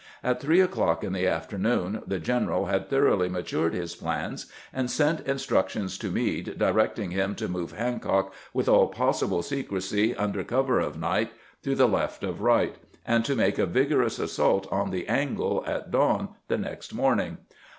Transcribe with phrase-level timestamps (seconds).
[0.23, 5.27] At three o'clock in the afternoon the general had thoroughly matured his plans, and sent
[5.27, 10.97] instructions to Meade directing him to move Hancock with all possible secrecy under cover of
[10.99, 11.29] night
[11.61, 15.91] to the left of Wright, and to make a vigorous assault on the "angle" at
[15.91, 17.37] dawn the next morning.